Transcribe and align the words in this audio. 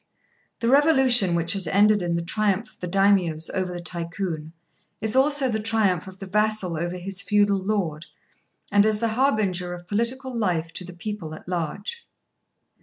The 0.61 0.67
revolution 0.67 1.35
which 1.35 1.53
has 1.53 1.67
ended 1.67 2.01
in 2.01 2.15
the 2.15 2.23
triumph 2.23 2.71
of 2.71 2.79
the 2.79 2.87
Daimios 2.87 3.51
over 3.53 3.71
the 3.71 3.79
Tycoon, 3.79 4.51
is 4.99 5.15
also 5.15 5.47
the 5.47 5.59
triumph 5.59 6.07
of 6.07 6.17
the 6.17 6.25
vassal 6.25 6.75
over 6.75 6.97
his 6.97 7.21
feudal 7.21 7.59
lord, 7.59 8.07
and 8.71 8.83
is 8.83 8.99
the 8.99 9.09
harbinger 9.09 9.75
of 9.75 9.87
political 9.87 10.35
life 10.35 10.73
to 10.73 10.83
the 10.83 10.93
people 10.95 11.35
at 11.35 11.47
large. 11.47 12.07